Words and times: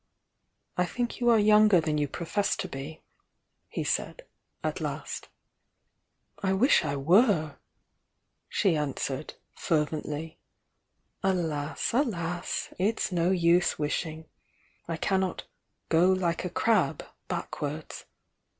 "I 0.77 0.87
think 0.87 1.19
you 1.19 1.29
are 1.29 1.37
younger 1.37 1.79
than 1.79 1.99
you 1.99 2.07
profess 2.07 2.57
to 2.57 2.67
be," 2.67 3.03
he 3.69 3.83
said, 3.83 4.23
at 4.63 4.81
last. 4.81 5.29
"I 6.41 6.53
wish 6.53 6.83
I 6.83 6.95
were!" 6.95 7.57
she 8.49 8.75
answered, 8.75 9.35
fervently. 9.53 10.39
"Alas, 11.21 11.93
alas! 11.93 12.69
it's 12.79 13.11
no 13.11 13.29
use 13.29 13.77
wishing. 13.77 14.25
I 14.87 14.97
cannot 14.97 15.43
'go 15.89 16.09
like 16.11 16.43
a 16.45 16.49
crab, 16.49 17.05
backwards.' 17.27 18.05